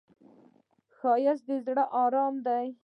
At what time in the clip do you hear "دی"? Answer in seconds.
2.47-2.65